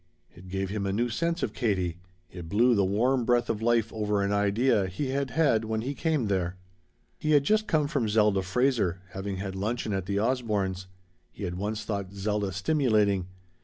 [0.35, 1.97] It gave him a new sense of Katie.
[2.31, 5.93] It blew the warm breath of life over an idea he had had when he
[5.93, 6.57] came there.
[7.19, 10.87] He had just come from Zelda Fraser, having had luncheon at the Osbornes'.
[11.31, 13.27] He had once thought Zelda stimulating.